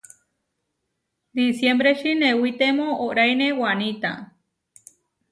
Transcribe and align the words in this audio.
Disiembreči 1.37 2.11
newitemó 2.21 2.87
óʼraine 3.05 3.47
wanita. 3.61 4.11